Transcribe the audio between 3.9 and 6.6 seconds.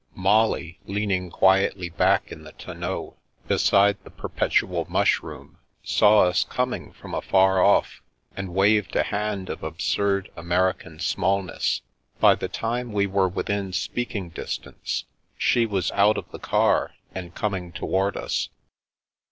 the Perpetual Mushroom, saw us